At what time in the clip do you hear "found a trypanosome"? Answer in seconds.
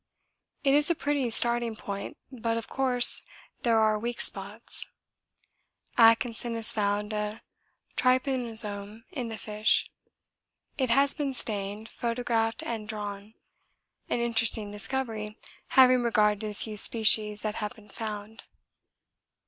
6.71-9.03